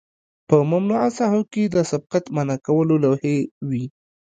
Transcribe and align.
په 0.47 0.57
ممنوعه 0.71 1.09
ساحو 1.17 1.41
کې 1.51 1.63
د 1.67 1.77
سبقت 1.91 2.23
منع 2.35 2.57
کولو 2.67 2.95
لوحې 3.03 3.37
وي 3.69 3.85